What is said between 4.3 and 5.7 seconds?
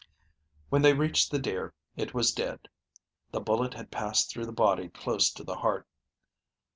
through the body close to the